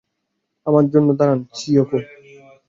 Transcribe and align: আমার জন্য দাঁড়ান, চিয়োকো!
আমার 0.67 0.85
জন্য 0.93 1.09
দাঁড়ান, 1.19 1.39
চিয়োকো! 1.55 1.97